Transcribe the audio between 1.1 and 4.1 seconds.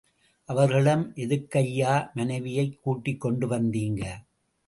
எதுக்கய்யா மனைவியைக் கூட்டிக் கொண்டு வந்தீங்க?